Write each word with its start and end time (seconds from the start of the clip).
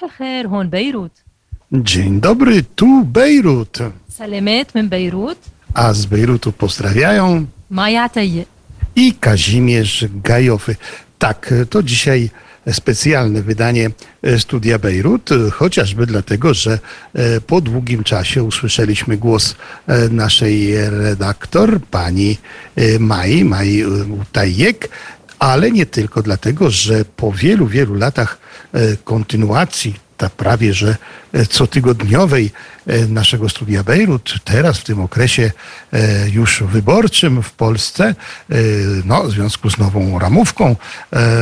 صباح 0.00 0.02
الخير 0.04 0.48
هون 0.48 0.68
بيروت 0.70 1.10
Dzień 1.72 2.20
dobry, 2.20 2.62
tu 2.76 3.04
Bejrut. 3.04 3.82
سلامات 4.18 4.76
من 4.76 4.88
بيروت 4.88 5.36
A 5.74 5.92
z 5.92 6.06
Bejrutu 6.06 6.52
pozdrawiają 6.52 7.46
مايا 7.70 8.00
عتيق 8.00 8.46
i 8.96 9.12
Kazimierz 9.20 10.04
Gajowy. 10.24 10.76
Tak, 11.18 11.54
to 11.70 11.82
dzisiaj 11.82 12.30
specjalne 12.72 13.42
wydanie 13.42 13.90
e, 14.22 14.38
Studia 14.38 14.78
Bejrut, 14.78 15.32
e, 15.32 15.50
chociażby 15.50 16.06
dlatego, 16.06 16.54
że 16.54 16.78
e, 17.14 17.40
po 17.40 17.60
długim 17.60 18.04
czasie 18.04 18.42
usłyszeliśmy 18.42 19.16
głos 19.16 19.54
e, 19.86 20.08
naszej 20.08 20.74
redaktor, 20.90 21.80
pani 21.80 22.38
e, 22.76 22.98
Mai, 22.98 23.44
Mai 23.44 23.84
Utajek, 24.20 24.88
ale 25.41 25.71
nie 25.71 25.85
tylko 25.85 26.21
dlatego, 26.21 26.69
że 26.69 27.05
po 27.05 27.31
wielu, 27.31 27.67
wielu 27.67 27.95
latach 27.95 28.37
e, 28.73 28.97
kontynuacji 28.97 29.95
ta 30.17 30.29
prawie 30.29 30.73
że 30.73 30.95
e, 31.33 31.45
cotygodniowej 31.45 32.51
e, 32.87 33.07
naszego 33.07 33.49
studia 33.49 33.83
Bejrut, 33.83 34.35
teraz 34.43 34.77
w 34.77 34.83
tym 34.83 34.99
okresie 34.99 35.51
już 36.31 36.63
wyborczym 36.63 37.43
w 37.43 37.51
Polsce, 37.51 38.15
no, 39.05 39.23
w 39.23 39.31
związku 39.31 39.69
z 39.69 39.77
nową 39.77 40.19
ramówką 40.19 40.75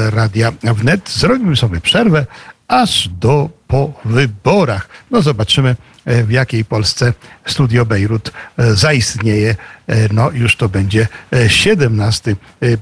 Radia 0.10 0.52
Wnet, 0.64 1.10
zrobimy 1.10 1.56
sobie 1.56 1.82
przerwę 1.82 2.26
aż 2.68 3.08
do 3.08 3.50
po 3.68 3.94
wyborach. 4.06 4.90
No 5.12 5.22
zobaczymy, 5.22 5.76
w 6.10 6.32
jakiej 6.32 6.66
Polsce 6.66 7.14
Studio 7.46 7.86
Bejrut 7.86 8.32
e, 8.58 8.74
zaistnieje. 8.74 9.56
E, 9.88 10.14
No 10.14 10.32
już 10.32 10.56
to 10.56 10.70
będzie 10.70 11.08
e, 11.34 11.50
17 11.50 12.36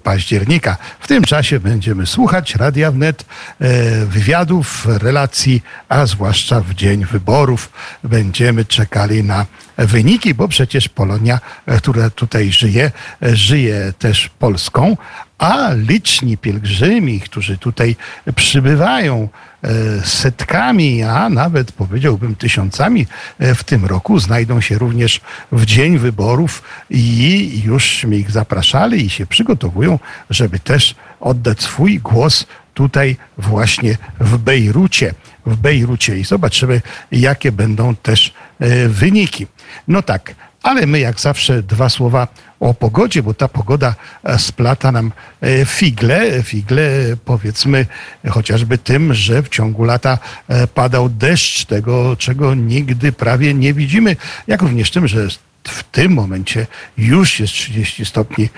października. 0.04 0.78
W 1.00 1.08
tym 1.08 1.24
czasie 1.24 1.60
będziemy 1.60 2.06
słuchać 2.06 2.56
Radia 2.56 2.92
Wnet, 2.92 3.26
e, 3.60 4.06
wywiadów, 4.06 4.86
relacji, 4.86 5.64
a 5.90 6.06
zwłaszcza 6.06 6.62
w 6.62 6.74
dzień 6.74 7.06
wyborów 7.06 7.72
będziemy 8.04 8.66
czekali 8.66 9.24
na 9.24 9.46
wyniki, 9.78 10.34
bo 10.34 10.48
przecież 10.48 10.90
Polonia, 10.90 11.40
e, 11.66 11.78
która 11.78 12.10
tutaj 12.10 12.52
żyje, 12.52 12.92
e, 13.24 13.36
żyje 13.36 13.94
też 14.00 14.30
Polską, 14.40 14.98
a 15.38 15.70
liczni 15.74 16.38
pielgrzymi, 16.38 17.22
którzy 17.22 17.58
tutaj 17.58 17.96
przybywają 18.36 19.24
e, 19.24 19.57
setkami, 20.04 21.04
a 21.04 21.30
nawet 21.30 21.72
powiedziałbym 21.72 22.36
tysiącami 22.36 23.08
e, 23.40 23.56
w 23.56 23.64
tym 23.64 23.86
roku, 23.86 24.20
znajdą 24.20 24.62
się 24.62 24.78
również 24.78 25.22
w 25.52 25.66
dzień 25.66 25.98
wyborów 25.98 26.64
i 26.90 27.62
już 27.66 28.04
mi 28.04 28.18
ich 28.18 28.32
zapraszali 28.32 29.06
i 29.06 29.10
się 29.10 29.26
przygotowują, 29.26 30.00
żeby 30.30 30.60
też 30.60 30.96
oddać 31.20 31.62
swój 31.62 32.00
głos 32.00 32.46
tutaj 32.74 33.18
właśnie 33.38 33.98
w 34.20 34.38
Bejrucie. 34.38 35.14
W 35.46 35.56
Bejrucie 35.56 36.20
i 36.20 36.24
zobaczymy, 36.24 36.82
jakie 37.12 37.52
będą 37.52 37.96
też 37.96 38.34
e, 38.60 38.88
wyniki. 38.88 39.48
No 39.88 40.02
tak, 40.02 40.36
ale 40.64 40.86
my 40.86 41.00
jak 41.00 41.20
zawsze 41.20 41.64
dwa 41.64 41.90
słowa 41.90 42.28
o 42.60 42.74
pogodzie, 42.74 43.24
bo 43.24 43.34
ta 43.34 43.48
pogoda 43.48 43.96
e, 44.24 44.40
splata 44.40 44.92
nam 44.92 45.12
e, 45.42 45.66
figle, 45.66 46.44
figle 46.44 46.90
powiedzmy 47.26 47.86
chociażby 48.30 48.78
tym, 48.78 49.14
że 49.14 49.44
w 49.44 49.50
ciągu 49.50 49.84
lata 49.84 50.18
e, 50.48 50.68
padał 50.68 51.10
deszcz, 51.10 51.66
tego 51.66 52.16
czego 52.16 52.56
nigdy 52.56 53.12
prawie 53.12 53.54
nie 53.54 53.74
widzimy, 53.74 54.16
jak 54.48 54.62
również 54.62 54.92
tym, 54.92 55.08
że 55.08 55.28
w 55.64 55.84
tym 55.84 56.14
momencie 56.14 56.68
już 56.98 57.40
jest 57.40 57.54
30 57.54 58.06
stopni 58.06 58.50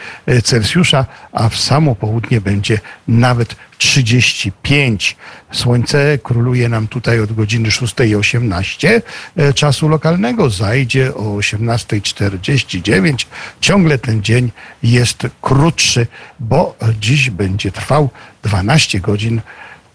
Celsjusza, 0.44 1.06
a 1.32 1.50
w 1.50 1.58
samo 1.58 1.96
południe 1.96 2.42
będzie 2.42 2.80
nawet 3.08 3.56
35. 3.80 5.18
Słońce 5.52 6.20
króluje 6.24 6.70
nam 6.70 6.88
tutaj 6.88 7.20
od 7.20 7.34
godziny 7.34 7.70
6.18 7.70 9.02
e, 9.36 9.54
czasu 9.54 9.88
lokalnego, 9.88 10.50
zajdzie 10.50 11.16
o 11.16 11.24
18.49. 11.24 13.26
Ciągle 13.62 13.98
ten 13.98 14.24
dzień 14.24 14.52
jest 14.84 15.28
krótszy, 15.42 16.08
bo 16.40 16.76
dziś 17.00 17.30
będzie 17.30 17.72
trwał 17.72 18.10
12 18.44 19.00
godzin 19.00 19.42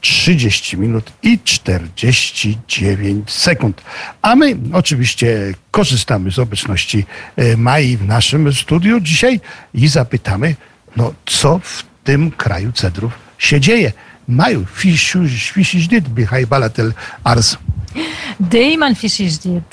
30 0.01 0.77
minut 0.77 1.13
i 1.23 1.39
49 1.45 3.33
sekund. 3.33 3.83
A 4.23 4.37
my 4.37 4.57
oczywiście 4.73 5.55
korzystamy 5.71 6.31
z 6.31 6.39
obecności 6.39 7.07
e, 7.37 7.57
Mai 7.57 7.97
w 7.97 8.07
naszym 8.07 8.53
studiu 8.53 9.01
dzisiaj 9.01 9.41
i 9.75 9.89
zapytamy, 9.89 10.57
no 10.97 11.15
co 11.27 11.61
w 11.63 11.85
tym 12.05 12.31
kraju 12.31 12.73
cedrów 12.73 13.24
się 13.38 13.60
dzieje. 13.60 13.92
Maju, 14.28 14.66
fišiždit 15.56 16.10
bihaj 16.10 16.46
balatel 16.48 16.94
ars. 17.24 17.58
دايما 18.40 18.94
في 18.94 19.10
شيء 19.10 19.28
جديد 19.28 19.64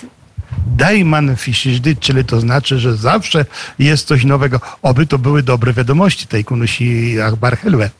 Dajman 0.77 1.37
fišiždit, 1.37 2.01
czyli 2.01 2.25
to 2.25 2.41
znaczy, 2.41 2.79
że 2.79 2.97
zawsze 2.97 3.45
jest 3.79 4.07
coś 4.07 4.25
nowego. 4.25 4.61
Oby 4.83 5.07
to 5.07 5.19
były 5.19 5.43
dobre 5.43 5.73
wiadomości 5.73 6.27
tej 6.27 6.45
kunusi 6.45 7.21
achbar 7.21 7.59
helwe. 7.59 7.91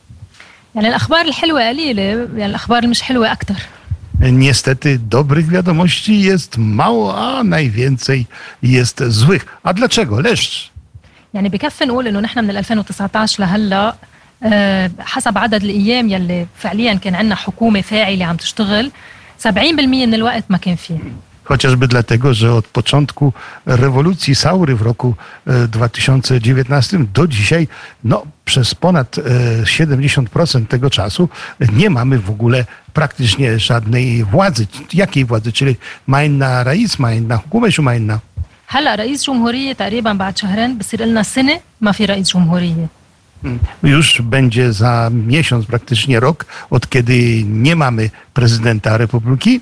يعني 0.75 0.89
الأخبار 0.89 1.25
الحلوة 1.27 1.69
قليلة 1.69 2.03
يعني 2.03 2.47
الأخبار 2.47 2.83
المش 2.83 3.03
حلوة 3.03 3.33
أكتر 3.33 3.55
Niestety 4.21 4.99
dobrych 4.99 5.49
wiadomości 5.49 6.21
jest 6.21 6.59
mało, 6.59 7.19
a 7.19 7.45
najwięcej 7.45 8.27
jest 8.63 9.03
złych. 9.09 9.47
A 9.63 9.73
dlaczego? 9.75 10.21
Leszcz. 10.21 10.71
يعني 11.35 11.49
بكفي 11.49 11.85
نقول 11.85 12.07
إنه 12.09 12.21
نحن 12.21 12.39
من 12.39 12.51
2019 12.51 13.43
لهلا 13.43 13.89
آه، 13.89 13.95
حسب 14.99 15.39
عدد 15.39 15.65
الأيام 15.65 16.09
يلي 16.09 16.47
فعليا 16.59 16.95
كان 16.95 17.15
عندنا 17.15 17.35
حكومة 17.35 17.81
فاعلة 17.81 18.25
عم 18.25 18.37
تشتغل 18.37 18.91
70% 19.49 19.49
من 19.87 20.15
الوقت 20.15 20.45
ما 20.51 20.59
كان 20.59 20.77
فيه 20.77 20.99
Chociażby 21.49 21.89
dlatego, 21.89 22.35
że 22.35 22.55
od 22.55 22.67
początku 22.67 23.33
rewolucji 23.67 24.35
Saury 24.35 24.77
w 24.77 24.83
roku 24.83 25.15
e, 25.47 25.69
2019 25.69 26.99
do 27.15 27.27
dzisiaj, 27.27 27.69
no 28.05 28.23
przez 28.45 28.75
ponad 28.75 29.19
e, 29.19 29.23
70% 29.63 30.67
tego 30.67 30.91
czasu 30.91 31.29
nie 31.73 31.91
mamy 31.91 32.19
w 32.19 32.31
ogóle 32.31 32.65
praktycznie 32.93 33.59
żadnej 33.59 34.25
władzy. 34.25 34.67
Jakiej 34.93 35.25
władzy? 35.25 35.53
Czyli 35.53 35.77
majna 36.07 36.65
raiz, 36.65 36.99
majna 36.99 37.37
hukumę, 37.37 37.71
czy 37.71 37.83
majna? 37.83 38.19
هلا 38.69 38.95
رئيس 38.95 39.27
جمهورية 39.27 39.73
تقريبا 39.73 40.13
بعد 40.13 40.39
شهرين 40.39 40.79
بصير 40.79 41.05
لنا 41.05 41.23
سنة 41.23 41.61
ما 41.81 41.93
في 41.93 42.05
رئيس 42.05 42.33
جمهورية 42.33 42.87
Już 43.83 44.23
będzie 44.23 44.73
za 44.73 45.11
miesiąc, 45.13 45.67
praktycznie 45.67 46.21
rok, 46.21 46.47
od 46.71 46.89
kiedy 46.89 47.45
nie 47.45 47.77
mamy 47.77 48.11
prezydenta 48.35 48.97
republiki. 48.97 49.61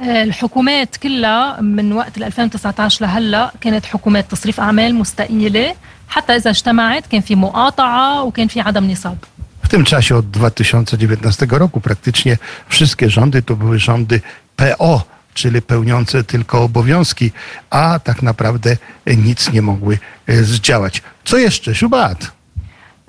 آه، 0.00 0.22
الحكومات 0.22 0.96
كلها 0.96 1.60
من 1.60 1.92
وقت 1.92 2.16
ال 2.18 2.24
2019 2.24 3.06
لهلا 3.06 3.52
كانت 3.60 3.86
حكومات 3.86 4.30
تصريف 4.30 4.60
اعمال 4.60 4.94
مستقيله 4.94 5.74
حتى 6.08 6.36
اذا 6.36 6.50
اجتمعت 6.50 7.06
كان 7.06 7.20
في 7.20 7.34
مقاطعه 7.36 8.22
وكان 8.22 8.48
في 8.48 8.60
عدم 8.60 8.90
نصاب 8.90 9.16
W 9.62 9.68
tym 9.70 9.84
czasie 9.84 10.16
od 10.16 10.30
2019 10.30 11.46
roku 11.50 11.80
praktycznie 11.80 12.38
wszystkie 12.68 13.10
rządy 13.10 13.42
to 13.42 13.56
były 13.56 13.78
rządy 13.78 14.20
PO, 14.56 15.04
czyli 15.34 15.62
pełniące 15.62 16.24
tylko 16.24 16.62
obowiązki, 16.62 17.32
a 17.70 17.98
tak 17.98 18.22
naprawdę 18.22 18.76
nic 19.06 19.52
nie 19.52 19.62
mogły 19.62 19.98
e, 20.26 20.44
zdziałać. 20.44 21.02
Co 21.24 21.36
jeszcze? 21.36 21.74
Szubat. 21.74 22.32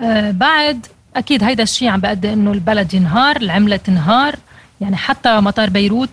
آه، 0.01 0.31
بعد 0.31 0.85
أكيد 1.15 1.43
هيدا 1.43 1.63
الشيء 1.63 1.89
عم 1.89 1.99
بأدي 1.99 2.33
إنه 2.33 2.51
البلد 2.51 2.93
ينهار 2.93 3.35
العملة 3.37 3.77
تنهار. 3.77 4.35
يعني 4.81 4.95
حتى 4.95 5.39
مطار 5.39 5.69
بيروت 5.69 6.09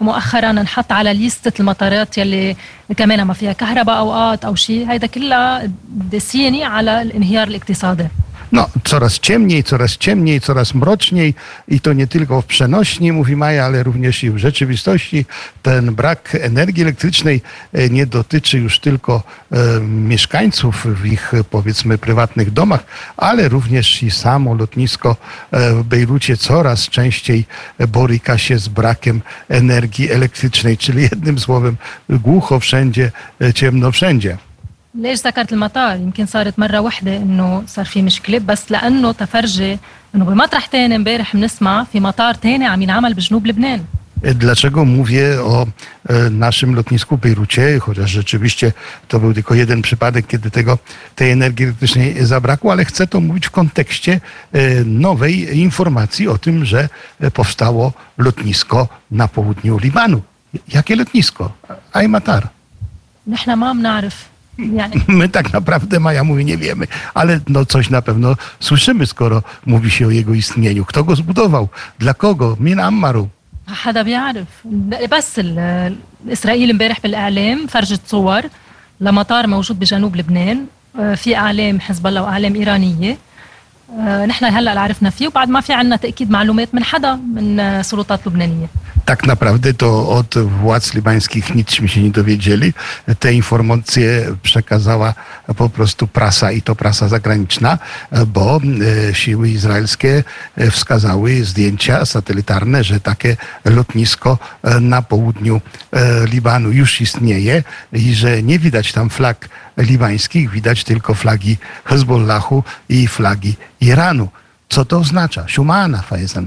مؤخرا 0.00 0.50
انحط 0.50 0.92
على 0.92 1.14
ليستة 1.14 1.60
المطارات 1.60 2.18
يلي 2.18 2.56
كمان 2.96 3.22
ما 3.22 3.34
فيها 3.34 3.52
كهرباء 3.52 3.98
أوقات 3.98 4.44
أو 4.44 4.54
شيء. 4.54 4.90
هيدا 4.90 5.06
كلها 5.06 5.70
دسيني 5.88 6.64
على 6.64 7.02
الانهيار 7.02 7.48
الاقتصادي. 7.48 8.08
No, 8.52 8.70
coraz 8.84 9.18
ciemniej, 9.18 9.64
coraz 9.64 9.96
ciemniej, 9.96 10.40
coraz 10.40 10.74
mroczniej 10.74 11.34
i 11.68 11.80
to 11.80 11.92
nie 11.92 12.06
tylko 12.06 12.42
w 12.42 12.46
przenośni, 12.46 13.12
mówi 13.12 13.36
Maja, 13.36 13.64
ale 13.64 13.82
również 13.82 14.24
i 14.24 14.30
w 14.30 14.38
rzeczywistości. 14.38 15.26
Ten 15.62 15.94
brak 15.94 16.36
energii 16.40 16.82
elektrycznej 16.82 17.42
e, 17.72 17.88
nie 17.90 18.06
dotyczy 18.06 18.58
już 18.58 18.78
tylko 18.78 19.22
e, 19.52 19.80
mieszkańców 19.80 20.86
w 20.86 21.06
ich 21.06 21.32
powiedzmy 21.50 21.98
prywatnych 21.98 22.50
domach, 22.50 22.84
ale 23.16 23.48
również 23.48 24.02
i 24.02 24.10
samo 24.10 24.54
lotnisko 24.54 25.16
e, 25.50 25.74
w 25.74 25.82
Bejrucie 25.82 26.36
coraz 26.36 26.88
częściej 26.88 27.44
boryka 27.88 28.38
się 28.38 28.58
z 28.58 28.68
brakiem 28.68 29.22
energii 29.48 30.10
elektrycznej, 30.10 30.78
czyli 30.78 31.02
jednym 31.02 31.38
słowem 31.38 31.76
głucho 32.08 32.60
wszędzie, 32.60 33.12
e, 33.40 33.52
ciemno 33.52 33.92
wszędzie. 33.92 34.38
ليش 34.95 35.19
ذكرت 35.19 35.53
المطار 35.53 35.95
يمكن 35.95 36.25
صارت 36.25 36.59
مرة 36.59 36.79
واحدة 36.79 37.17
انه 37.17 37.63
صار 37.67 37.85
في 37.85 38.01
مشكلة 38.01 38.39
بس 38.39 38.71
لانه 38.71 39.11
تفرجي 39.11 39.77
انه 40.15 40.25
بمطرح 40.25 40.65
تاني 40.65 40.95
امبارح 40.95 41.35
بنسمع 41.35 41.83
في 41.83 41.99
مطار 41.99 42.33
تاني 42.33 42.65
عم 42.65 42.81
ينعمل 42.81 43.13
بجنوب 43.13 43.47
لبنان 43.47 43.83
Dlaczego 44.23 44.85
mówię 44.85 45.41
o 45.41 45.67
naszym 46.31 46.75
lotnisku 46.75 47.17
w 47.17 47.19
Bejrucie, 47.19 47.79
chociaż 47.79 48.11
rzeczywiście 48.11 48.71
to 49.07 49.19
był 49.19 49.33
tylko 49.33 49.55
jeden 49.55 49.81
przypadek, 49.81 50.27
kiedy 50.27 50.51
tego, 50.51 50.77
tej 51.15 51.31
energii 51.31 51.65
elektrycznej 51.65 52.25
zabrakło, 52.25 52.71
ale 52.71 52.85
chcę 52.85 53.07
to 53.07 53.19
mówić 53.19 53.47
w 53.47 53.51
kontekście 53.51 54.19
nowej 54.85 55.59
informacji 55.59 56.27
o 56.27 56.37
tym, 56.37 56.65
że 56.65 56.89
powstało 57.33 57.93
lotnisko 58.17 58.87
na 59.11 59.27
południu 59.27 59.77
Libanu. 59.77 60.21
Jakie 60.73 60.95
lotnisko? 60.95 61.51
Aymatar. 61.93 62.47
نحن 63.27 63.53
ما 63.53 63.73
بنعرف 63.73 64.25
يعني 64.59 64.95
My 65.07 65.29
tak 65.29 65.53
naprawdę, 65.53 65.99
Maja 65.99 66.23
mówi, 66.23 66.45
nie 66.45 66.57
wiemy, 66.57 66.87
ale 67.13 67.39
no 67.47 67.65
coś 67.65 67.89
na 67.89 68.01
pewno 68.01 68.35
słyszymy, 68.59 69.05
skoro 69.05 69.43
mówi 69.65 69.91
się 69.91 70.07
o 70.07 70.09
jego 70.09 70.33
istnieniu. 70.33 70.85
Kto 70.85 71.03
go 71.03 71.15
zbudował? 71.15 71.69
Dla 71.99 72.13
kogo? 72.13 72.57
Min 72.59 72.79
Ammaru. 72.79 73.27
حدا 73.67 74.01
بيعرف 74.01 74.47
بس 75.11 75.39
ال- 75.39 75.95
اسرائيل 76.29 76.69
امبارح 76.69 76.99
بالاعلام 77.03 77.67
فرجت 77.67 78.01
صور 78.07 78.41
لمطار 79.01 79.47
موجود 79.47 79.79
بجنوب 79.79 80.15
لبنان 80.15 80.65
آه، 80.99 81.15
في 81.15 81.35
اعلام 81.37 81.79
حزب 81.79 82.07
الله 82.07 82.21
واعلام 82.21 82.55
ايرانيه 82.55 83.11
آه، 83.11 83.17
نحن 84.25 84.45
هلا 84.45 84.81
عرفنا 84.81 85.09
فيه 85.09 85.27
وبعد 85.27 85.49
ما 85.49 85.61
في 85.61 85.73
عنا 85.73 85.95
تاكيد 85.95 86.29
معلومات 86.31 86.75
من 86.75 86.83
حدا 86.83 87.15
من 87.15 87.59
آه، 87.59 87.81
سلطات 87.81 88.27
لبنانيه 88.27 88.67
Tak 89.09 89.27
naprawdę 89.27 89.73
to 89.73 90.09
od 90.09 90.37
władz 90.37 90.93
libańskich 90.93 91.55
nicśmy 91.55 91.87
się 91.87 92.01
nie 92.01 92.09
dowiedzieli. 92.09 92.73
Te 93.19 93.33
informacje 93.33 94.35
przekazała 94.43 95.13
po 95.57 95.69
prostu 95.69 96.07
prasa 96.07 96.51
i 96.51 96.61
to 96.61 96.75
prasa 96.75 97.07
zagraniczna, 97.07 97.77
bo 98.27 98.61
e, 99.09 99.15
siły 99.15 99.49
izraelskie 99.49 100.23
e, 100.57 100.71
wskazały 100.71 101.43
zdjęcia 101.43 102.05
satelitarne, 102.05 102.83
że 102.83 102.99
takie 102.99 103.37
lotnisko 103.65 104.37
e, 104.63 104.79
na 104.79 105.01
południu 105.01 105.61
e, 105.91 106.25
Libanu 106.25 106.71
już 106.71 107.01
istnieje 107.01 107.63
i 107.93 108.13
że 108.13 108.43
nie 108.43 108.59
widać 108.59 108.91
tam 108.93 109.09
flag 109.09 109.49
libańskich, 109.77 110.49
widać 110.49 110.83
tylko 110.83 111.13
flagi 111.13 111.57
Hezbollahu 111.85 112.63
i 112.89 113.07
flagi 113.07 113.55
Iranu. 113.83 114.27
Co 114.69 114.85
to 114.85 114.97
oznacza? 114.99 115.47
Shumana 115.47 116.01
Faizan, 116.09 116.45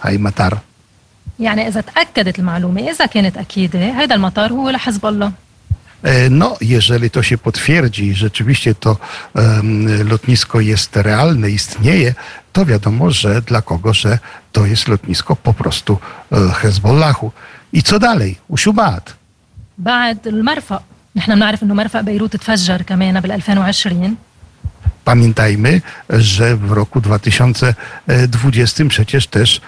Haymatar. 0.00 0.56
يعني 1.40 1.68
اذا 1.68 1.80
تاكدت 1.80 2.38
المعلومه 2.38 2.90
اذا 2.90 3.06
كانت 3.06 3.36
اكيده 3.36 3.90
هذا 3.90 4.14
المطار 4.14 4.52
هو 4.52 4.70
لحزب 4.70 5.06
الله 5.06 5.32
E, 6.04 6.30
No, 6.30 6.56
jeżeli 6.60 7.10
to 7.10 7.22
się 7.22 7.38
potwierdzi 7.38 8.04
i 8.06 8.14
rzeczywiście 8.14 8.74
to 8.74 8.96
em, 9.34 10.08
lotnisko 10.08 10.60
jest 10.60 10.96
realne, 10.96 11.50
istnieje, 11.50 12.14
to 12.52 12.64
wiadomo, 12.66 13.10
że 13.10 13.42
dla 13.42 13.62
kogo, 13.62 13.94
że 13.94 14.18
to 14.52 14.66
jest 14.66 14.88
lotnisko 14.88 15.36
po 15.36 15.54
prostu 15.54 15.98
e, 16.32 16.36
Hezbollahu. 16.52 17.32
I 17.72 17.82
co 17.82 17.98
dalej? 17.98 18.36
Ushubat. 18.48 19.14
بعد 19.78 20.26
المرفأ 20.28 20.80
نحن 21.16 21.34
بنعرف 21.34 21.62
انه 21.62 21.74
مرفأ 21.74 22.00
بيروت 22.00 22.36
تفجر 22.36 22.82
كمان 22.82 23.20
بال 23.20 23.32
2020 23.32 24.16
Pamiętajmy, 25.04 25.80
że 26.10 26.56
w 26.56 26.72
roku 26.72 27.00
2020 27.00 28.84
przecież 28.88 29.26
też 29.26 29.56
e, 29.56 29.60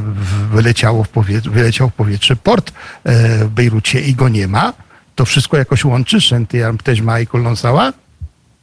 w- 0.00 0.48
wyleciało 0.54 1.04
w 1.04 1.08
powietrze, 1.08 1.50
wyleciał 1.50 1.88
w 1.90 1.92
powietrze 1.92 2.36
port 2.36 2.72
e, 3.04 3.44
w 3.44 3.48
Bejrucie 3.48 4.00
i 4.00 4.14
go 4.14 4.28
nie 4.28 4.48
ma. 4.48 4.72
To 5.14 5.24
wszystko 5.24 5.56
jakoś 5.56 5.84
łączy, 5.84 6.20
Szentiyarm 6.20 6.78
też 6.78 7.00
ma 7.00 7.20
i 7.20 7.26
Kolonsała? 7.26 7.92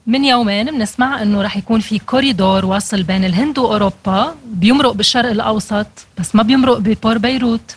من 0.07 0.23
يومين 0.25 0.65
بنسمع 0.71 1.21
انه 1.21 1.41
رح 1.41 1.57
يكون 1.57 1.79
في 1.81 1.99
كوريدور 1.99 2.65
واصل 2.65 3.03
بين 3.03 3.23
الهند 3.25 3.57
واوروبا 3.59 4.35
بيمرق 4.53 4.91
بالشرق 4.91 5.29
الاوسط 5.29 5.87
بس 6.19 6.35
ما 6.35 6.43
بيمرق 6.43 6.77
ببور 6.77 7.17
بيروت 7.17 7.71
E, 7.71 7.75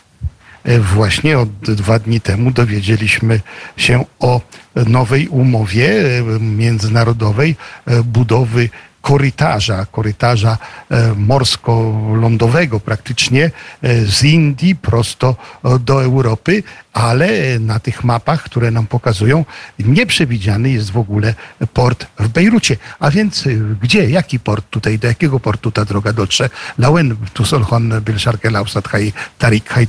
Właśnie 0.93 1.39
od 1.39 1.49
dwa 1.49 1.99
dni 1.99 2.21
temu 2.21 2.51
dowiedzieliśmy 2.51 3.39
się 3.77 4.05
o 4.19 4.41
nowej 4.75 5.27
umowie 5.27 6.19
e, 6.19 6.39
międzynarodowej 6.39 7.55
e, 7.85 8.03
budowy 8.03 8.69
korytarza, 9.03 9.85
korytarza 9.85 10.57
e, 10.89 11.13
morsko-lądowego 11.15 12.79
praktycznie 12.79 13.51
e, 13.81 14.05
z 14.05 14.23
Indii 14.23 14.75
prosto 14.75 15.35
e, 15.35 15.79
do 15.79 16.03
Europy, 16.03 16.63
ale 16.93 17.59
na 17.59 17.79
tych 17.79 18.03
mapach, 18.03 18.43
które 18.43 18.71
nam 18.71 18.87
pokazują, 18.87 19.45
nie 19.79 20.05
przewidziany 20.05 20.69
jest 20.69 20.91
w 20.91 20.97
ogóle 20.97 21.35
port 21.73 22.05
w 22.19 22.27
Bejrucie. 22.27 22.77
A 22.99 23.11
więc 23.11 23.47
e, 23.47 23.49
gdzie, 23.81 24.09
jaki 24.09 24.39
port 24.39 24.65
tutaj, 24.69 24.99
do 24.99 25.07
jakiego 25.07 25.39
portu 25.39 25.71
ta 25.71 25.85
droga 25.85 26.13
dotrze? 26.13 26.49
Lauen, 26.77 27.15
tu 27.33 27.45
solhon, 27.45 28.01
bil 28.01 28.19
sharkel 28.19 28.55
ausat, 28.55 28.87
hai 28.87 29.13
tarik, 29.37 29.69
hai 29.69 29.87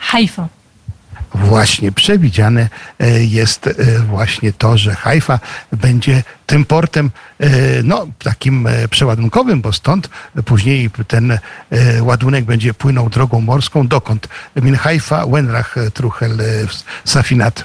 حيفا 0.00 0.48
Właśnie 1.34 1.92
przewidziane 1.92 2.68
e, 2.98 3.24
jest 3.24 3.66
e, 3.66 3.72
właśnie 3.98 4.52
to, 4.52 4.78
że 4.78 4.94
Haifa 4.94 5.38
będzie 5.72 6.22
tym 6.46 6.64
portem 6.64 7.10
e, 7.40 7.48
no, 7.82 8.06
takim 8.18 8.66
e, 8.66 8.88
przeładunkowym, 8.88 9.60
bo 9.60 9.72
stąd 9.72 10.08
później 10.44 10.90
ten 11.08 11.30
e, 11.32 11.38
ładunek 12.02 12.44
będzie 12.44 12.74
płynął 12.74 13.08
drogą 13.10 13.40
morską. 13.40 13.88
Dokąd? 13.88 14.28
Min 14.56 14.76
Haifa, 14.76 15.26
Wenrach, 15.26 15.74
Truchel, 15.94 16.40
e, 16.40 16.44
Safinat. 17.04 17.64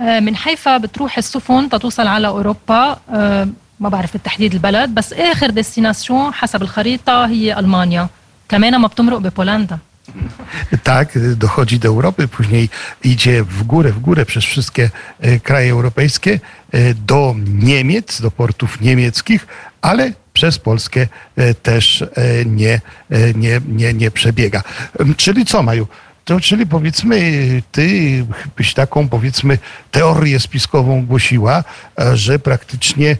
آه، 0.00 0.20
من 0.20 0.36
حيفا 0.36 0.76
بتروح 0.78 1.18
السفن 1.18 1.68
تتوصل 1.68 2.06
على 2.06 2.26
اوروبا 2.26 2.98
آه، 3.14 3.48
ما 3.80 3.88
بعرف 3.88 4.12
بالتحديد 4.12 4.52
البلد 4.54 4.90
بس 4.94 5.12
اخر 5.12 5.50
ديستناسيون 5.50 6.34
حسب 6.34 6.62
الخريطه 6.62 7.26
هي 7.26 7.58
المانيا 7.58 8.08
كمان 8.48 8.76
ما 8.76 8.88
بتمرق 8.88 9.18
ببولندا 9.18 9.78
tak, 10.83 11.19
dochodzi 11.35 11.79
do 11.79 11.87
Europy, 11.87 12.27
później 12.27 12.69
idzie 13.03 13.43
w 13.43 13.63
górę, 13.63 13.91
w 13.91 13.99
górę 13.99 14.25
przez 14.25 14.43
wszystkie 14.43 14.89
e, 15.19 15.39
kraje 15.39 15.71
europejskie 15.71 16.39
e, 16.71 16.93
do 16.93 17.35
Niemiec, 17.47 18.21
do 18.21 18.31
portów 18.31 18.81
niemieckich, 18.81 19.47
ale 19.81 20.13
przez 20.33 20.59
Polskę 20.59 21.07
e, 21.35 21.53
też 21.53 22.03
nie, 22.45 22.81
nie, 23.35 23.61
nie, 23.67 23.93
nie 23.93 24.11
przebiega. 24.11 24.63
Czyli 25.17 25.45
co, 25.45 25.63
Maju? 25.63 25.87
To 26.25 26.39
czyli 26.39 26.67
powiedzmy, 26.67 27.21
ty 27.71 28.25
byś 28.57 28.73
taką 28.73 29.09
powiedzmy 29.09 29.57
teorię 29.91 30.39
spiskową 30.39 31.05
głosiła, 31.05 31.63
że 32.13 32.39
praktycznie 32.39 33.17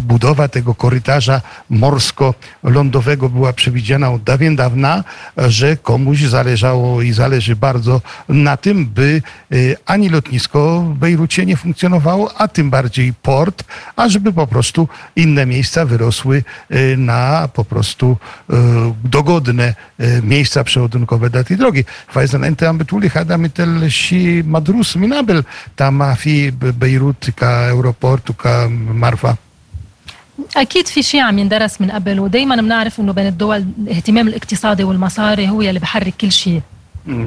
budowa 0.00 0.48
tego 0.48 0.74
korytarza 0.74 1.40
morsko-lądowego 1.70 3.28
była 3.28 3.52
przewidziana 3.52 4.10
od 4.10 4.22
dawien 4.22 4.56
dawna, 4.56 5.04
że 5.36 5.76
komuś 5.76 6.22
zależało 6.22 7.02
i 7.02 7.12
zależy 7.12 7.56
bardzo 7.56 8.00
na 8.28 8.56
tym, 8.56 8.86
by 8.86 9.22
e, 9.52 9.56
ani 9.86 10.08
lotnisko 10.08 10.80
w 10.80 10.98
Bejrucie 10.98 11.46
nie 11.46 11.56
funkcjonowało, 11.56 12.34
a 12.38 12.48
tym 12.48 12.70
bardziej 12.70 13.14
port, 13.22 13.64
a 13.96 14.08
żeby 14.08 14.32
po 14.32 14.46
prostu 14.46 14.88
inne 15.16 15.46
miejsca 15.46 15.84
wyrosły 15.84 16.44
e, 16.70 16.96
na 16.96 17.48
po 17.48 17.64
prostu 17.64 18.16
e, 18.50 18.54
dogodne 19.04 19.74
miejsca 20.22 20.64
przeładunkowe 20.64 21.30
dla 21.30 21.44
tej 21.44 21.56
drogi. 21.56 21.84
Ente 22.42 22.68
ambetuli 22.68 23.08
hada 23.08 23.38
mitel 23.38 23.90
si 23.90 24.42
madrus 24.44 24.96
minabel 24.96 25.44
ta 25.76 25.90
fi 26.16 26.52
Bejrut 26.52 27.26
ka 27.36 27.48
aeroportu 27.48 28.34
ka 28.34 28.68
marfa. 28.94 29.43
اكيد 30.55 30.87
في 30.87 31.03
شيء 31.03 31.21
عم 31.21 31.39
يندرس 31.39 31.81
من 31.81 31.91
قبل 31.91 32.19
ودائما 32.19 32.55
بنعرف 32.55 32.99
انه 32.99 33.13
بين 33.13 33.27
الدول 33.27 33.65
الاهتمام 33.79 34.27
الاقتصادي 34.27 34.83
والمصاري 34.83 35.49
هو 35.49 35.61
يلي 35.61 35.79
بحرك 35.79 36.13
كل 36.21 36.31
شيء 36.31 36.61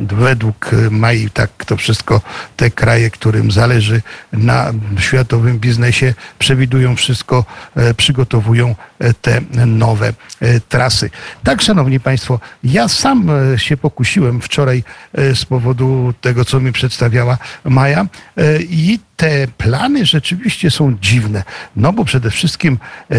Według 0.09 0.75
Mai 0.91 1.29
tak 1.33 1.65
to 1.65 1.77
wszystko 1.77 2.21
te 2.57 2.71
kraje, 2.71 3.11
którym 3.11 3.51
zależy 3.51 4.03
na 4.33 4.73
światowym 4.99 5.59
biznesie, 5.59 6.15
przewidują 6.39 6.97
wszystko, 6.97 7.45
e, 7.77 7.95
przygotowują 7.95 8.69
e, 8.69 8.75
te 9.22 9.42
nowe 9.66 10.14
e, 10.40 10.60
trasy. 10.60 11.10
Tak, 11.44 11.62
szanowni 11.62 12.00
państwo, 12.00 12.40
ja 12.64 12.88
sam 12.88 13.30
e, 13.30 13.60
się 13.60 13.78
pokusiłem 13.78 14.42
wczoraj 14.42 14.84
e, 15.14 15.36
z 15.36 15.46
powodu 15.46 16.14
tego, 16.22 16.46
co 16.46 16.60
mi 16.60 16.72
przedstawiała 16.72 17.38
Maja 17.64 18.08
e, 18.38 18.62
i 18.62 19.00
te 19.18 19.48
plany 19.58 20.06
rzeczywiście 20.06 20.72
są 20.72 20.98
dziwne. 21.02 21.44
No 21.76 21.94
bo 21.94 22.06
przede 22.06 22.32
wszystkim 22.32 22.74
e, 23.10 23.16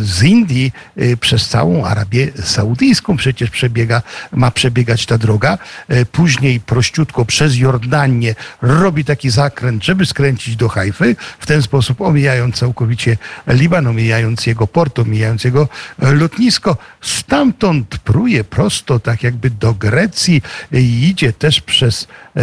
z 0.00 0.22
Indii 0.22 0.72
e, 0.96 1.16
przez 1.16 1.48
całą 1.48 1.84
Arabię 1.84 2.28
Saudyjską 2.42 3.16
przecież 3.16 3.50
przebiega, 3.50 4.02
ma 4.32 4.50
przebiegać 4.50 5.06
ta 5.06 5.18
droga. 5.18 5.58
E, 5.88 6.04
Później 6.04 6.60
prościutko 6.60 7.24
przez 7.24 7.56
Jordanię 7.56 8.34
robi 8.62 9.04
taki 9.04 9.30
zakręt, 9.30 9.84
żeby 9.84 10.06
skręcić 10.06 10.56
do 10.56 10.68
Hajfy. 10.68 11.16
W 11.38 11.46
ten 11.46 11.62
sposób 11.62 12.00
omijając 12.00 12.56
całkowicie 12.56 13.16
Liban, 13.46 13.86
omijając 13.86 14.46
jego 14.46 14.66
port, 14.66 14.98
omijając 14.98 15.21
jego 15.44 15.68
e, 16.02 16.12
lotnisko. 16.12 16.76
Stamtąd 17.00 17.98
pruje 17.98 18.44
prosto 18.44 19.00
tak 19.00 19.22
jakby 19.22 19.50
do 19.50 19.74
Grecji 19.74 20.42
i 20.72 21.08
idzie 21.08 21.32
też 21.32 21.60
przez 21.60 22.08
e, 22.36 22.42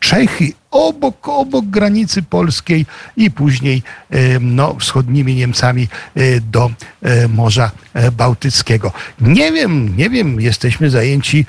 Czechy 0.00 0.52
obok, 0.70 1.28
obok 1.28 1.64
granicy 1.64 2.22
polskiej 2.22 2.86
i 3.16 3.30
później 3.30 3.82
e, 4.10 4.40
no, 4.40 4.76
wschodnimi 4.80 5.34
Niemcami 5.34 5.88
e, 6.14 6.40
do 6.40 6.70
e, 7.02 7.28
Morza 7.28 7.70
Bałtyckiego. 8.12 8.92
Nie 9.20 9.52
wiem, 9.52 9.96
nie 9.96 10.10
wiem, 10.10 10.40
jesteśmy 10.40 10.90
zajęci 10.90 11.46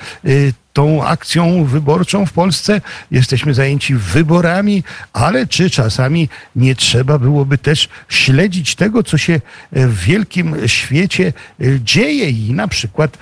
tą 0.72 1.06
akcją 1.06 1.64
wyborczą 1.64 2.26
w 2.26 2.32
Polsce, 2.32 2.80
jesteśmy 3.10 3.54
zajęci 3.54 3.94
wyborami, 3.94 4.84
ale 5.12 5.46
czy 5.46 5.70
czasami 5.70 6.28
nie 6.56 6.74
trzeba 6.74 7.18
byłoby 7.18 7.58
też 7.58 7.88
śledzić 8.08 8.74
tego, 8.74 9.02
co 9.02 9.18
się 9.18 9.40
w 9.72 10.04
wielkim 10.04 10.56
świecie 10.68 11.32
dzieje 11.80 12.30
i 12.30 12.52
na 12.52 12.68
przykład 12.68 13.18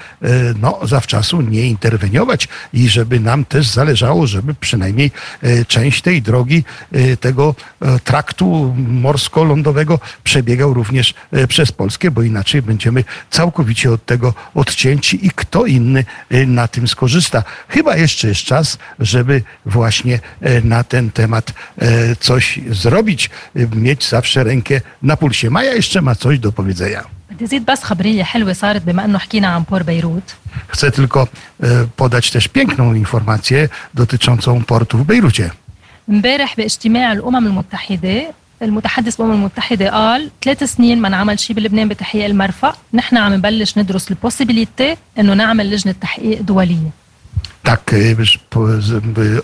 no, 0.60 0.78
zawczasu 0.82 1.40
nie 1.40 1.66
interweniować 1.66 2.48
i 2.72 2.88
żeby 2.88 3.20
nam 3.20 3.44
też 3.44 3.68
zależało, 3.68 4.26
żeby 4.26 4.54
przynajmniej 4.54 5.10
część 5.66 6.02
tej 6.02 6.22
drogi, 6.22 6.64
tego 7.20 7.54
traktu 8.04 8.74
morsko-lądowego 8.76 9.98
przebiegał 10.24 10.74
również 10.74 11.14
przez 11.48 11.72
Polskę, 11.72 12.10
bo 12.10 12.22
inaczej 12.22 12.62
będziemy 12.62 13.04
całkowicie 13.30 13.92
od 13.92 14.06
tego 14.06 14.34
odcięci 14.54 15.26
i 15.26 15.30
kto 15.30 15.66
inny 15.66 16.04
na 16.46 16.68
tym 16.68 16.88
skorzysta 16.88 17.39
Chyba 17.69 17.95
jeszcze 17.95 18.27
jest 18.27 18.41
czas, 18.41 18.77
żeby 18.99 19.41
właśnie 19.65 20.19
na 20.63 20.83
ten 20.83 21.11
temat 21.11 21.53
coś 22.19 22.59
zrobić, 22.69 23.29
mieć 23.75 24.09
zawsze 24.09 24.43
rękę 24.43 24.81
na 25.01 25.17
pulsie. 25.17 25.49
Maja 25.49 25.73
jeszcze 25.73 26.01
ma 26.01 26.15
coś 26.15 26.39
do 26.39 26.51
powiedzenia. 26.51 27.03
بدي 27.31 27.47
زيد 27.47 27.65
بس 27.65 27.83
خبرية 27.83 28.23
حلوة 28.23 28.53
صارت 28.53 28.81
بما 28.81 29.05
انه 29.05 29.17
حكينا 29.19 29.47
عن 29.47 29.63
بور 29.63 29.83
بيروت 29.83 30.35
Chcę 30.67 30.91
tylko 30.91 31.27
podać 31.95 32.31
też 32.31 32.47
piękną 32.47 32.93
informację 32.93 33.69
dotyczącą 33.93 34.63
portu 34.63 34.97
w 34.97 35.05
Bejrucie. 35.05 35.51
امبارح 36.09 36.55
باجتماع 36.57 37.11
الامم 37.11 37.47
المتحده 37.47 38.33
المتحدث 38.61 39.15
بالامم 39.15 39.33
المتحده 39.33 39.89
قال 39.89 40.31
ثلاث 40.43 40.63
سنين 40.63 41.01
ما 41.01 41.09
نعمل 41.09 41.39
شيء 41.39 41.55
بلبنان 41.55 41.87
بتحقيق 41.87 42.25
المرفأ 42.25 42.73
نحن 42.93 43.17
عم 43.17 43.33
نبلش 43.33 43.77
ندرس 43.77 44.11
البوسيبيليتي 44.11 44.95
انه 45.19 45.33
نعمل 45.33 45.71
لجنه 45.71 45.95
تحقيق 46.01 46.41
دوليه 46.41 46.98
tak, 47.62 47.94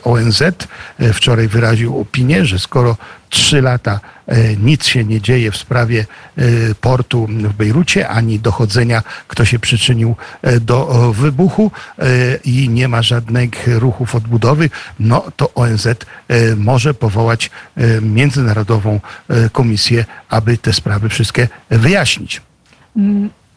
ONZ 0.04 0.42
wczoraj 1.12 1.48
wyraził 1.48 2.00
opinię, 2.00 2.44
że 2.46 2.58
skoro 2.58 2.96
trzy 3.28 3.62
lata 3.62 4.00
nic 4.58 4.86
się 4.86 5.04
nie 5.04 5.20
dzieje 5.20 5.50
w 5.50 5.56
sprawie 5.56 6.06
portu 6.80 7.26
w 7.26 7.52
Bejrucie, 7.52 8.08
ani 8.08 8.40
dochodzenia, 8.40 9.02
kto 9.28 9.44
się 9.44 9.58
przyczynił 9.58 10.16
do 10.60 11.12
wybuchu 11.12 11.70
i 12.44 12.68
nie 12.68 12.88
ma 12.88 13.02
żadnych 13.02 13.50
ruchów 13.66 14.14
odbudowy, 14.14 14.70
no 15.00 15.24
to 15.36 15.54
ONZ 15.54 15.88
może 16.56 16.94
powołać 16.94 17.50
międzynarodową 18.02 19.00
komisję, 19.52 20.04
aby 20.28 20.58
te 20.58 20.72
sprawy 20.72 21.08
wszystkie 21.08 21.48
wyjaśnić. 21.70 22.42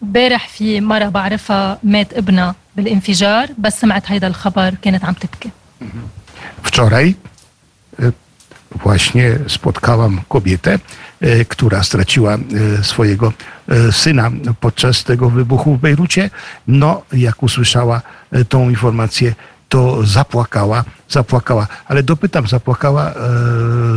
امبارح 0.02 0.48
في 0.48 0.80
مرة 0.80 1.08
بعرفها 1.08 1.78
مات 1.82 2.12
ابنها 2.12 2.54
بالانفجار 2.76 3.48
بس 3.58 3.80
سمعت 3.80 4.10
هيدا 4.10 4.26
الخبر 4.26 4.74
كانت 4.82 5.04
عم 5.04 5.14
تبكي 5.14 5.50
Wczoraj 6.62 7.14
właśnie 8.82 9.38
spotkałam 9.48 10.20
kobietę, 10.28 10.78
która 11.48 11.82
straciła 11.82 12.38
swojego 12.82 13.32
syna 13.90 14.30
podczas 14.60 15.04
tego 15.04 15.30
wybuchu 15.30 15.76
w 15.76 15.80
Bejrucie. 15.80 16.30
No, 16.68 17.02
jak 17.12 17.42
usłyszała 17.42 18.02
tą 18.48 18.68
informację, 18.70 19.34
to 19.68 20.06
zapłakała, 20.06 20.84
zapłakała. 21.08 21.66
Ale 21.88 22.02
dopytam, 22.02 22.46
zapłakała 22.46 23.14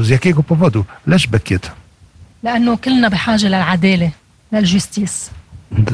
z 0.01 0.09
jakiego 0.09 0.43
powodu? 0.43 0.85
Leż 1.07 1.27
Bekiet. 1.27 1.71
لأنه 2.43 2.77
كلنا 2.77 3.07
بحاجة 3.07 3.47
للعدالة 3.47 4.11
للجستيس 4.51 5.31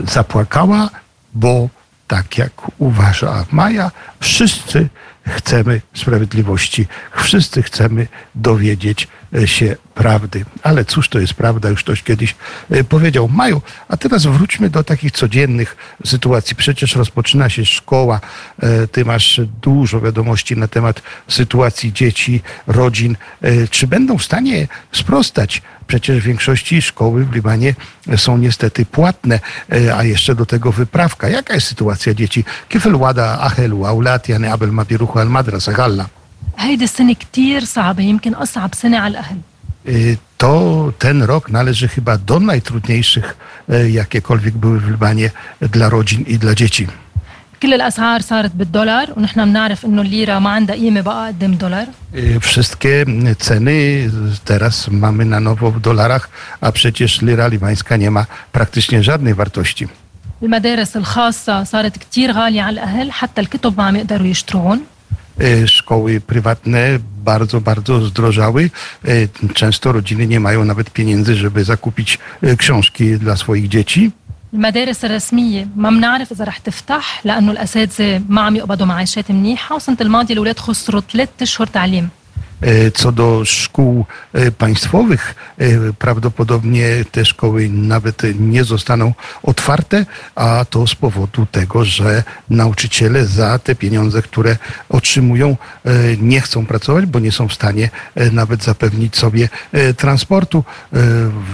Zapłakała, 0.05 0.91
bo 1.35 1.69
tak 2.07 2.39
jak 2.39 2.53
uważa 2.79 3.45
Maja, 3.51 3.91
wszyscy 4.21 4.89
chcemy 5.27 5.81
sprawiedliwości, 5.95 6.87
wszyscy 7.17 7.63
chcemy 7.63 8.07
dowiedzieć 8.35 9.09
się 9.45 9.77
prawdy. 9.95 10.45
Ale 10.63 10.85
cóż 10.85 11.09
to 11.09 11.19
jest 11.19 11.35
prawda, 11.35 11.69
już 11.69 11.83
ktoś 11.83 12.03
kiedyś 12.03 12.35
powiedział. 12.89 13.29
Maju, 13.29 13.63
a 13.89 13.97
teraz 13.97 14.27
wróćmy 14.27 14.71
do 14.71 14.85
takich 14.85 15.13
codziennych 15.13 15.77
sytuacji. 16.05 16.57
Przecież 16.57 16.97
rozpoczyna 16.97 17.49
się 17.49 17.65
szkoła, 17.65 18.21
ty 18.93 19.05
masz 19.05 19.41
dużo 19.63 20.01
wiadomości 20.01 20.57
na 20.57 20.69
temat 20.69 21.03
sytuacji 21.29 21.93
dzieci, 21.93 22.43
rodzin. 22.67 23.17
Czy 23.71 23.87
będą 23.87 24.19
w 24.19 24.25
stanie 24.25 24.69
sprostać? 24.93 25.63
Przecież 25.87 26.21
w 26.21 26.23
większości 26.23 26.83
szkoły 26.83 27.25
w 27.25 27.33
Libanie 27.33 27.75
są 28.17 28.39
niestety 28.39 28.87
płatne, 28.87 29.41
a 29.97 30.05
jeszcze 30.05 30.35
do 30.35 30.47
tego 30.47 30.73
wyprawka. 30.73 31.29
Jaka 31.29 31.55
jest 31.55 31.67
sytuacja 31.67 32.15
dzieci? 32.15 32.45
Kifel 32.69 32.99
wada 32.99 33.41
ahelu, 33.41 33.87
aulat, 33.87 34.29
jany 34.29 34.53
abel 34.53 34.73
mabiruchu 34.73 35.19
al 35.19 35.29
madrasa, 35.29 35.73
galla. 35.73 36.09
هيدي 36.58 36.84
السنة 36.84 37.14
كتير 37.14 37.64
صعبة 37.64 38.04
يمكن 38.04 38.34
أصعب 38.34 38.76
سنة 38.76 38.98
على 38.98 39.12
الأهل 39.12 39.38
to 40.44 40.92
ten 41.00 41.22
rok 41.24 41.50
należy 41.50 41.88
chyba 41.88 42.18
do 42.18 42.40
najtrudniejszych, 42.40 43.38
jakiekolwiek 43.92 44.54
były 44.58 44.80
w 44.80 44.90
Libanie 44.92 45.30
dla 45.62 45.90
rodzin 45.90 46.22
i 46.28 46.38
dla 46.38 46.56
dzieci. 46.56 46.88
كل 47.62 47.74
الأسعار 47.74 48.22
صارت 48.22 48.52
بالدولار 48.56 49.14
ونحن 49.18 49.46
بنعرف 49.46 49.86
إنه 49.86 50.02
الليرة 50.02 50.40
ما 50.40 50.50
عندها 50.50 50.76
قيمة 50.76 51.02
بقى 51.02 51.28
قدام 51.28 51.54
دولار 51.56 51.88
Wszystkie 52.40 53.06
ceny 53.40 54.10
teraz 54.46 54.88
mamy 54.88 55.26
na 55.26 55.40
nowo 55.40 55.72
w 55.72 55.80
dolarach, 55.80 56.30
a 56.62 56.72
przecież 56.72 57.22
lira 57.22 57.48
libańska 57.48 57.98
nie 57.98 58.12
ma 58.12 58.26
praktycznie 58.52 59.04
żadnej 59.04 59.34
wartości. 59.34 59.88
المدارس 60.44 60.98
الخاصة 60.98 61.64
صارت 61.64 61.98
كتير 61.98 62.32
غالية 62.32 62.62
على 62.62 62.74
الأهل 62.74 63.12
حتى 63.12 63.42
الكتب 63.42 63.78
ما 63.78 63.84
عم 63.84 63.96
يقدروا 63.96 64.28
يشتروهم 64.28 64.80
Szkoły 65.66 66.22
prywatne 66.22 67.00
bardzo, 67.24 67.62
bardzo 67.62 68.02
zdrożały. 68.06 68.70
Często 69.54 69.92
rodziny 69.92 70.28
nie 70.28 70.40
mają 70.40 70.66
nawet 70.66 70.90
pieniędzy, 70.90 71.36
żeby 71.36 71.64
zakupić 71.64 72.20
książki 72.58 73.18
dla 73.18 73.36
swoich 73.36 73.68
dzieci. 73.68 74.12
المدارس 74.54 75.06
الرسمية 75.06 75.68
ما 75.76 75.90
بنعرف 75.90 76.32
إذا 76.32 76.46
رح 76.46 76.58
تفتح 76.58 77.22
لأنه 77.26 77.52
الأساتذة 77.52 78.22
ما 78.30 78.42
عم 78.42 78.56
يقبضوا 78.56 78.86
معاشات 78.86 79.32
منيحة 79.32 79.76
وسنة 79.76 79.98
الماضية 80.02 80.34
الأولاد 80.34 80.60
خسروا 80.60 81.02
ثلاث 81.12 81.30
أشهر 81.42 81.68
تعليم 81.68 82.10
Co 82.94 83.12
do 83.12 83.46
szkół 83.46 84.06
państwowych, 84.58 85.36
prawdopodobnie 86.00 86.88
te 87.12 87.26
szkoły 87.26 87.70
nawet 87.70 88.22
nie 88.40 88.64
zostaną 88.64 89.14
otwarte, 89.44 90.06
a 90.36 90.66
to 90.70 90.88
z 90.88 90.96
powodu 90.96 91.46
tego, 91.46 91.86
że 91.86 92.24
nauczyciele 92.50 93.26
za 93.26 93.60
te 93.60 93.76
pieniądze, 93.76 94.22
które 94.22 94.58
otrzymują, 94.90 95.58
nie 96.18 96.42
chcą 96.42 96.66
pracować, 96.66 97.06
bo 97.06 97.20
nie 97.20 97.32
są 97.32 97.48
w 97.48 97.54
stanie 97.54 97.90
nawet 98.32 98.64
zapewnić 98.64 99.18
sobie 99.18 99.50
transportu. 99.98 100.64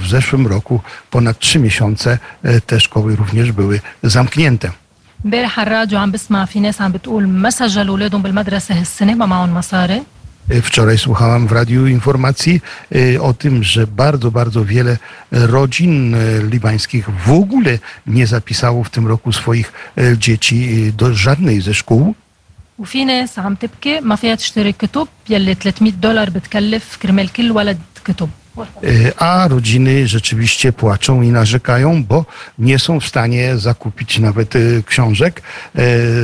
W 0.01 0.07
zeszłym 0.07 0.47
roku 0.47 0.81
ponad 1.09 1.39
trzy 1.39 1.59
miesiące 1.59 2.17
te 2.65 2.79
szkoły 2.79 3.15
również 3.15 3.51
były 3.51 3.81
zamknięte. 4.03 4.71
امبارح 5.25 5.59
على 5.59 5.67
الراديو 5.67 5.99
عم 5.99 6.11
بسمع 6.11 6.45
في 6.45 6.59
ناس 6.59 6.81
عم 6.81 6.91
بتقول 6.91 7.27
ما 7.27 7.49
سجلوا 7.49 7.89
اولادهم 7.89 8.21
بالمدرسه 8.21 8.75
هالسنه 8.75 9.15
ما 9.15 9.25
معهم 9.25 9.49
مصاري 9.49 10.01
Wczoraj 10.63 10.97
słuchałam 10.97 11.47
w 11.47 11.51
radiu 11.51 11.87
informacji 11.87 12.61
o 13.21 13.33
tym, 13.33 13.63
że 13.63 13.87
bardzo, 13.87 14.31
bardzo 14.31 14.65
wiele 14.65 14.97
rodzin 15.31 16.15
libańskich 16.51 17.09
w 17.25 17.31
ogóle 17.31 17.79
nie 18.07 18.27
zapisało 18.27 18.83
w 18.83 18.89
tym 18.89 19.07
roku 19.07 19.33
swoich 19.33 19.73
dzieci 20.17 20.93
do 20.97 21.13
żadnej 21.13 21.61
ze 21.61 21.73
szkół. 21.73 22.13
وفي 22.79 23.05
ناس 23.05 23.39
عم 23.39 23.55
تبكي 23.55 23.99
ما 24.01 24.15
فيها 24.15 24.35
تشتري 24.35 24.71
كتب 24.73 25.07
يلي 25.29 25.55
300 25.55 25.91
دولار 25.91 26.29
بتكلف 26.29 26.97
كرمال 27.01 27.29
كل 27.33 27.51
ولد 27.51 27.79
كتب 28.05 28.29
a 29.16 29.48
rodziny 29.48 30.08
rzeczywiście 30.08 30.72
płaczą 30.72 31.22
i 31.22 31.28
narzekają, 31.28 32.04
bo 32.04 32.26
nie 32.58 32.78
są 32.78 33.00
w 33.00 33.06
stanie 33.06 33.56
zakupić 33.56 34.18
nawet 34.18 34.54
książek. 34.86 35.42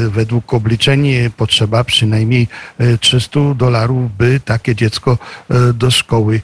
Według 0.09 0.55
obliczeń 0.55 1.09
potrzeba 1.37 1.85
przynajmniej 1.85 2.49
300 3.01 3.41
dolarów, 3.55 4.17
by 4.17 4.41
takie 4.45 4.75
dziecko 4.75 5.19
do 5.75 5.91
szkoły 5.91 6.41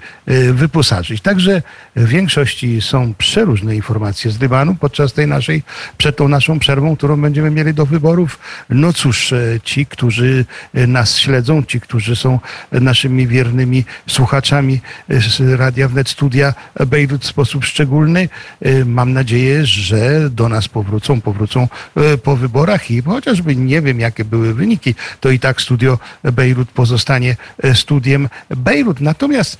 wyposażyć. 0.52 1.20
Także 1.20 1.62
w 1.96 2.08
większości 2.08 2.82
są 2.82 3.14
przeróżne 3.14 3.76
informacje 3.76 4.30
z 4.30 4.40
Libanu 4.40 4.74
podczas 4.74 5.12
tej 5.12 5.26
naszej, 5.26 5.62
przed 5.98 6.16
tą 6.16 6.28
naszą 6.28 6.58
przerwą, 6.58 6.96
którą 6.96 7.20
będziemy 7.20 7.50
mieli 7.50 7.74
do 7.74 7.86
wyborów. 7.86 8.38
No 8.70 8.92
cóż, 8.92 9.34
ci, 9.64 9.86
którzy 9.86 10.44
nas 10.74 11.18
śledzą, 11.18 11.62
ci, 11.62 11.80
którzy 11.80 12.16
są 12.16 12.40
naszymi 12.72 13.26
wiernymi 13.26 13.84
słuchaczami 14.08 14.80
Radia 15.56 15.75
Radia 15.76 15.88
Wnet 15.88 16.08
Studia 16.08 16.54
Bejrut 16.86 17.22
w 17.22 17.26
sposób 17.26 17.64
szczególny. 17.64 18.28
Mam 18.86 19.12
nadzieję, 19.12 19.66
że 19.66 20.30
do 20.30 20.48
nas 20.48 20.68
powrócą, 20.68 21.20
powrócą 21.20 21.68
po 22.22 22.36
wyborach 22.36 22.90
i 22.90 23.02
chociażby 23.02 23.56
nie 23.56 23.82
wiem, 23.82 24.00
jakie 24.00 24.24
były 24.24 24.54
wyniki, 24.54 24.94
to 25.20 25.30
i 25.30 25.38
tak 25.38 25.60
studio 25.60 25.98
Bejrut 26.22 26.68
pozostanie 26.68 27.36
studiem 27.74 28.28
Bejrut. 28.50 29.00
Natomiast 29.00 29.58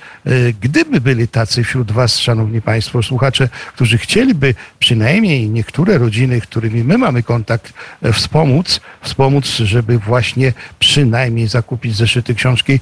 gdyby 0.61 1.01
byli 1.01 1.27
tacy 1.27 1.63
wśród 1.63 1.91
Was, 1.91 2.19
Szanowni 2.19 2.61
Państwo, 2.61 3.03
słuchacze, 3.03 3.49
którzy 3.73 3.97
chcieliby 3.97 4.55
przynajmniej 4.79 5.49
niektóre 5.49 5.97
rodziny, 5.97 6.41
którymi 6.41 6.83
my 6.83 6.97
mamy 6.97 7.23
kontakt, 7.23 7.73
wspomóc, 8.13 8.81
wspomóc, 9.01 9.47
żeby 9.47 9.99
właśnie 9.99 10.53
przynajmniej 10.79 11.47
zakupić 11.47 11.95
zeszyty 11.95 12.35
książki, 12.35 12.79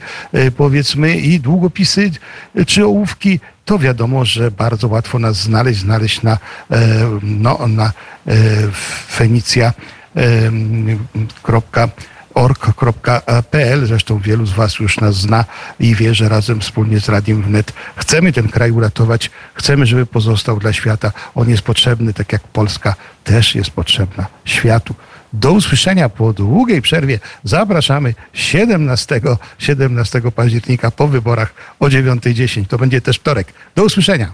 powiedzmy, 0.58 1.18
i 1.18 1.40
długopisy 1.40 2.12
czy 2.68 2.86
ołówki, 2.86 3.25
to 3.66 3.80
wiadomo, 3.80 4.26
że 4.26 4.52
bardzo 4.52 4.88
łatwo 4.88 5.20
nas 5.20 5.36
znaleźć, 5.36 5.80
znaleźć 5.80 6.22
na, 6.22 6.38
no, 7.22 7.68
na 7.68 7.92
Fenicja 9.12 9.74
org.pl. 12.36 13.86
Zresztą 13.86 14.20
wielu 14.20 14.46
z 14.46 14.54
Was 14.54 14.80
już 14.80 15.00
nas 15.00 15.16
zna 15.16 15.46
i 15.80 15.96
wie, 15.96 16.16
że 16.16 16.30
razem 16.30 16.62
wspólnie 16.62 17.00
z 17.00 17.10
Radiem 17.10 17.44
Wnet 17.44 17.74
chcemy 17.96 18.34
ten 18.34 18.50
kraj 18.50 18.72
uratować, 18.72 19.32
chcemy, 19.54 19.86
żeby 19.86 20.06
pozostał 20.06 20.60
dla 20.60 20.74
świata. 20.74 21.12
On 21.36 21.50
jest 21.50 21.64
potrzebny, 21.64 22.14
tak 22.14 22.34
jak 22.34 22.42
Polska 22.48 22.96
też 23.24 23.56
jest 23.56 23.70
potrzebna 23.70 24.26
światu. 24.46 24.96
Do 25.34 25.52
usłyszenia 25.52 26.10
po 26.10 26.34
długiej 26.34 26.82
przerwie. 26.82 27.20
Zapraszamy 27.44 28.14
17, 28.34 29.22
17 29.58 30.22
października 30.36 30.92
po 30.92 31.08
wyborach 31.08 31.54
o 31.80 31.86
9.10. 31.86 32.68
To 32.68 32.78
będzie 32.78 33.02
też 33.02 33.18
wtorek. 33.18 33.54
Do 33.76 33.84
usłyszenia. 33.84 34.34